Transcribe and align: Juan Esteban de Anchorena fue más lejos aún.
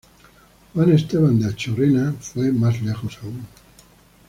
Juan 0.73 0.91
Esteban 0.93 1.37
de 1.39 1.45
Anchorena 1.45 2.15
fue 2.19 2.51
más 2.51 2.81
lejos 2.81 3.19
aún. 3.21 3.45